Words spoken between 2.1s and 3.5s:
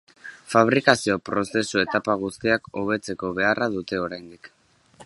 guztiak hobetzeko